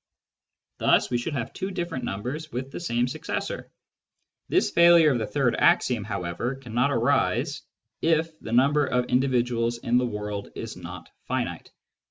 [0.79, 3.69] Thus we should have two different numbers with the same successor.
[4.49, 7.61] This failure of the third axiom cannot arise,
[8.01, 11.69] however, if the number of indi viduals in the world is not finite.